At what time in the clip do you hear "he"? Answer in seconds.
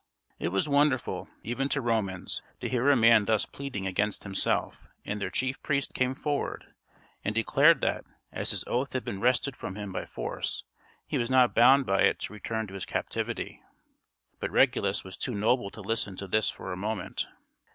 11.07-11.19